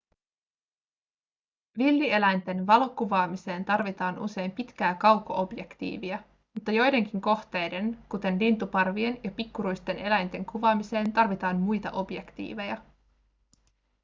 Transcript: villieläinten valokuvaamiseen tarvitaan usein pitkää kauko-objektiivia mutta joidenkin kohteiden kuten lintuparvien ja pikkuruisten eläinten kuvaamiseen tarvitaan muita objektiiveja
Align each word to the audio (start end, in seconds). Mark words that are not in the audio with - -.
villieläinten 1.77 2.67
valokuvaamiseen 2.67 3.65
tarvitaan 3.65 4.19
usein 4.19 4.51
pitkää 4.51 4.95
kauko-objektiivia 4.95 6.23
mutta 6.53 6.71
joidenkin 6.71 7.21
kohteiden 7.21 7.97
kuten 8.09 8.39
lintuparvien 8.39 9.19
ja 9.23 9.31
pikkuruisten 9.31 9.97
eläinten 9.99 10.45
kuvaamiseen 10.45 11.13
tarvitaan 11.13 11.57
muita 11.61 11.91
objektiiveja 11.91 12.77